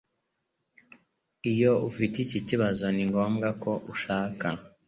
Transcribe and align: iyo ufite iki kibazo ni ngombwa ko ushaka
iyo 1.51 1.71
ufite 1.89 2.15
iki 2.25 2.39
kibazo 2.47 2.85
ni 2.95 3.03
ngombwa 3.09 3.47
ko 3.63 3.71
ushaka 3.93 4.47